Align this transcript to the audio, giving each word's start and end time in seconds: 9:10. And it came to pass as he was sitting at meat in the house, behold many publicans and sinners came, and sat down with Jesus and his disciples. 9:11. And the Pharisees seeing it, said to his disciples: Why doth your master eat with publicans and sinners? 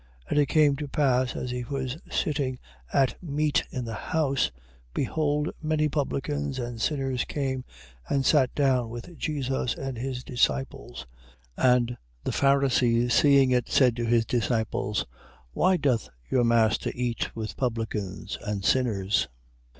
9:10. 0.29 0.29
And 0.31 0.39
it 0.39 0.45
came 0.47 0.75
to 0.77 0.87
pass 0.87 1.35
as 1.35 1.51
he 1.51 1.63
was 1.63 1.95
sitting 2.09 2.57
at 2.91 3.21
meat 3.21 3.65
in 3.69 3.85
the 3.85 3.93
house, 3.93 4.49
behold 4.95 5.51
many 5.61 5.87
publicans 5.89 6.57
and 6.57 6.81
sinners 6.81 7.23
came, 7.23 7.63
and 8.09 8.25
sat 8.25 8.51
down 8.55 8.89
with 8.89 9.15
Jesus 9.15 9.75
and 9.75 9.99
his 9.99 10.23
disciples. 10.23 11.05
9:11. 11.55 11.73
And 11.77 11.97
the 12.23 12.31
Pharisees 12.31 13.13
seeing 13.13 13.51
it, 13.51 13.69
said 13.69 13.95
to 13.97 14.05
his 14.07 14.25
disciples: 14.25 15.05
Why 15.51 15.77
doth 15.77 16.09
your 16.31 16.45
master 16.45 16.91
eat 16.95 17.35
with 17.35 17.55
publicans 17.55 18.39
and 18.43 18.65
sinners? 18.65 19.27